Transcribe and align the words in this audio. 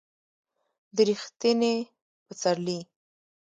د 0.95 0.97
ر 1.07 1.09
یښتني 1.15 1.73
پسرلي 2.27 2.79